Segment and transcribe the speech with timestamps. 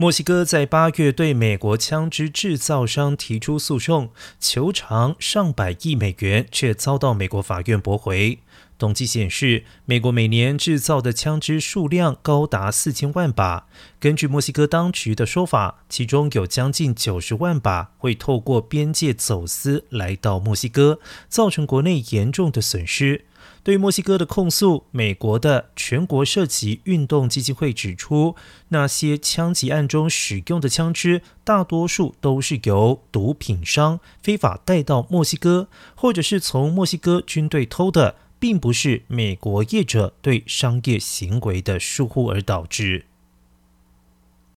[0.00, 8.38] 墨西哥在八月对美国枪支制造商提出诉讼，求偿上百亿美元，却遭到美国法院驳回。
[8.80, 13.66] 统计显示，美国每年制造的枪支数量高达四千万把。
[14.00, 20.98] 根据墨西哥当局的说法，其中有将近九十万把会透过边界走私来到墨西哥，
[21.28, 23.26] 造成国内严重的损失。
[23.62, 28.34] 对墨西哥的控诉，美国的全国涉及运动基金会指出，
[28.68, 43.04] 那些枪击案中使用的枪支，大多数都是由毒品商非法带到墨西哥，或者是从墨西哥军队偷的，并不是美国业者对商业行为的疏忽而导致。